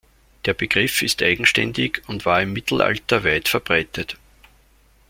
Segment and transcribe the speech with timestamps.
[0.45, 4.17] Der Begriff ist eigenständig und war im Mittelalter weit verbreitet.